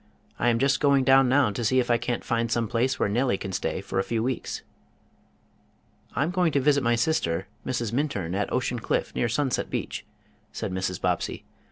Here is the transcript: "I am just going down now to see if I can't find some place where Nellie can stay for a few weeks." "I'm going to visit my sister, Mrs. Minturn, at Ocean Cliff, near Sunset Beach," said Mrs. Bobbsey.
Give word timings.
"I 0.39 0.49
am 0.49 0.57
just 0.57 0.79
going 0.79 1.03
down 1.03 1.29
now 1.29 1.51
to 1.51 1.63
see 1.63 1.79
if 1.79 1.91
I 1.91 1.99
can't 1.99 2.23
find 2.23 2.51
some 2.51 2.67
place 2.67 2.97
where 2.99 3.07
Nellie 3.07 3.37
can 3.37 3.51
stay 3.51 3.81
for 3.81 3.99
a 3.99 4.03
few 4.03 4.23
weeks." 4.23 4.63
"I'm 6.15 6.31
going 6.31 6.51
to 6.53 6.59
visit 6.59 6.81
my 6.81 6.95
sister, 6.95 7.45
Mrs. 7.67 7.93
Minturn, 7.93 8.33
at 8.33 8.51
Ocean 8.51 8.79
Cliff, 8.79 9.13
near 9.13 9.29
Sunset 9.29 9.69
Beach," 9.69 10.03
said 10.51 10.71
Mrs. 10.73 10.99
Bobbsey. 10.99 11.45